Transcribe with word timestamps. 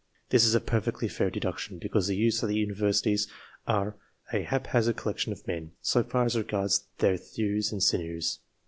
This 0.29 0.45
is 0.45 0.55
a 0.55 0.59
perfectly 0.59 1.07
fair 1.07 1.29
deduction, 1.29 1.77
because 1.77 2.07
the 2.07 2.15
youths 2.15 2.41
at 2.41 2.49
the 2.49 2.55
Universities 2.57 3.27
are 3.67 3.95
a 4.33 4.41
hap 4.41 4.65
hazard 4.65 4.95
collection 4.95 5.31
of 5.31 5.45
men, 5.45 5.73
so 5.79 6.01
far 6.01 6.25
as 6.25 6.35
regards 6.35 6.85
their 6.97 7.17
thews 7.17 7.71
and 7.71 7.83
sinews. 7.83 8.39